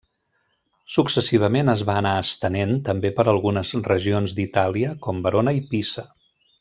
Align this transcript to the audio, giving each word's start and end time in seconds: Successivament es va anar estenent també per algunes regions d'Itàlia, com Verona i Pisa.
Successivament 0.93 1.69
es 1.73 1.83
va 1.89 1.97
anar 2.01 2.13
estenent 2.23 2.73
també 2.87 3.11
per 3.19 3.27
algunes 3.35 3.75
regions 3.91 4.35
d'Itàlia, 4.41 4.95
com 5.05 5.21
Verona 5.29 5.55
i 5.61 5.63
Pisa. 5.75 6.07